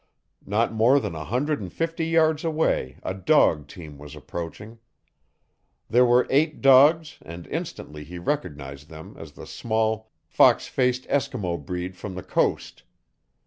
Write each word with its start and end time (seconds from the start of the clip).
Not 0.43 0.73
more 0.73 0.99
than 0.99 1.13
a 1.13 1.23
hundred 1.23 1.61
and 1.61 1.71
fifty 1.71 2.07
yards 2.07 2.43
away 2.43 2.97
a 3.03 3.13
dog 3.13 3.67
team 3.67 3.99
was 3.99 4.15
approaching. 4.15 4.79
There 5.87 6.07
were 6.07 6.25
eight 6.31 6.59
dogs 6.59 7.19
and 7.21 7.45
instantly 7.45 8.03
he 8.03 8.17
recognized 8.17 8.89
them 8.89 9.15
as 9.19 9.33
the 9.33 9.45
small 9.45 10.09
fox 10.25 10.65
faced 10.65 11.07
Eskimo 11.07 11.63
breed 11.63 11.95
from 11.95 12.15
the 12.15 12.23
coast. 12.23 12.81